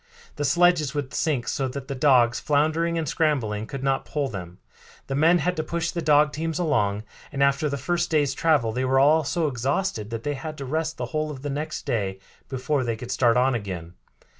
[0.37, 4.57] The sledges would sink so that the dogs, floundering and scrambling, could not pull them.
[5.05, 8.71] The men had to push the dog teams along, and after the first day's travel
[8.71, 11.85] they were all so exhausted that they had to rest the whole of the next
[11.85, 12.17] day
[12.49, 13.93] before they could start on again.